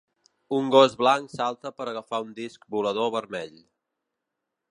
[0.59, 3.55] Un gos blanc salta per agafar un disc volador vermell.